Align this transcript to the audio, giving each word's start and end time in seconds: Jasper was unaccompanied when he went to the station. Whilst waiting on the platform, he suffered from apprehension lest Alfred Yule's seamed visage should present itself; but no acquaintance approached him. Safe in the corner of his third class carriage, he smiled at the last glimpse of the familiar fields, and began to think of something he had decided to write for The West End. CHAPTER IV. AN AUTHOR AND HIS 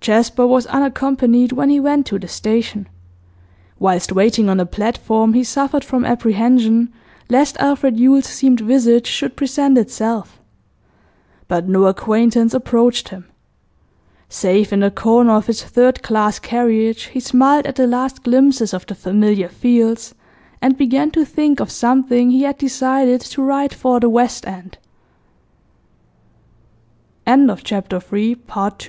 Jasper 0.00 0.46
was 0.46 0.66
unaccompanied 0.68 1.50
when 1.50 1.68
he 1.68 1.80
went 1.80 2.06
to 2.06 2.16
the 2.16 2.28
station. 2.28 2.88
Whilst 3.80 4.12
waiting 4.12 4.48
on 4.48 4.58
the 4.58 4.66
platform, 4.66 5.32
he 5.32 5.42
suffered 5.42 5.82
from 5.82 6.04
apprehension 6.04 6.92
lest 7.28 7.56
Alfred 7.56 7.98
Yule's 7.98 8.26
seamed 8.26 8.60
visage 8.60 9.08
should 9.08 9.34
present 9.34 9.76
itself; 9.76 10.40
but 11.48 11.68
no 11.68 11.86
acquaintance 11.86 12.54
approached 12.54 13.08
him. 13.08 13.24
Safe 14.28 14.72
in 14.72 14.78
the 14.78 14.92
corner 14.92 15.32
of 15.32 15.48
his 15.48 15.64
third 15.64 16.04
class 16.04 16.38
carriage, 16.38 17.06
he 17.06 17.18
smiled 17.18 17.66
at 17.66 17.74
the 17.74 17.88
last 17.88 18.22
glimpse 18.22 18.72
of 18.72 18.86
the 18.86 18.94
familiar 18.94 19.48
fields, 19.48 20.14
and 20.62 20.78
began 20.78 21.10
to 21.10 21.24
think 21.24 21.58
of 21.58 21.68
something 21.72 22.30
he 22.30 22.42
had 22.42 22.58
decided 22.58 23.20
to 23.22 23.42
write 23.42 23.74
for 23.74 23.98
The 23.98 24.08
West 24.08 24.46
End. 24.46 24.78
CHAPTER 27.26 27.26
IV. 27.26 27.26
AN 27.26 27.50
AUTHOR 27.50 28.16
AND 28.16 28.72
HIS 28.74 28.82